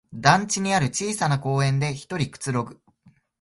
[0.15, 2.79] 団地にある小さな公園でひとりくつろぐ